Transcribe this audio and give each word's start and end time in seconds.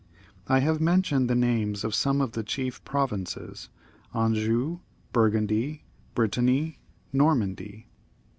I 0.47 0.61
have 0.61 0.81
mentioned 0.81 1.29
the 1.29 1.35
names 1.35 1.83
of 1.83 1.93
some 1.93 2.21
of 2.21 2.31
the 2.31 2.41
chief 2.41 2.83
pro 2.83 3.05
vinces— 3.05 3.69
Anjou, 4.15 4.79
Burgundy, 5.13 5.83
Brittany, 6.15 6.79
Normandy. 7.13 7.87